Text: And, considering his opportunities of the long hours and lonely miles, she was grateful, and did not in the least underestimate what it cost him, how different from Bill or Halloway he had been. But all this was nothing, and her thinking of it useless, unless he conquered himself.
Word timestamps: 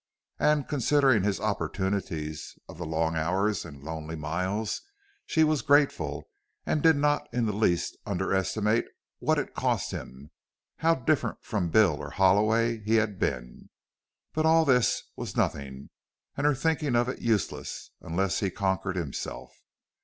And, 0.39 0.67
considering 0.67 1.21
his 1.21 1.39
opportunities 1.39 2.57
of 2.67 2.79
the 2.79 2.87
long 2.87 3.15
hours 3.15 3.63
and 3.63 3.83
lonely 3.83 4.15
miles, 4.15 4.81
she 5.27 5.43
was 5.43 5.61
grateful, 5.61 6.27
and 6.65 6.81
did 6.81 6.95
not 6.95 7.29
in 7.31 7.45
the 7.45 7.51
least 7.53 7.95
underestimate 8.07 8.85
what 9.19 9.37
it 9.37 9.53
cost 9.53 9.91
him, 9.91 10.31
how 10.77 10.95
different 10.95 11.43
from 11.43 11.69
Bill 11.69 11.97
or 11.99 12.09
Halloway 12.09 12.79
he 12.81 12.95
had 12.95 13.19
been. 13.19 13.69
But 14.33 14.47
all 14.47 14.65
this 14.65 15.03
was 15.15 15.37
nothing, 15.37 15.91
and 16.35 16.47
her 16.47 16.55
thinking 16.55 16.95
of 16.95 17.07
it 17.07 17.21
useless, 17.21 17.91
unless 18.01 18.39
he 18.39 18.49
conquered 18.49 18.95
himself. 18.95 19.51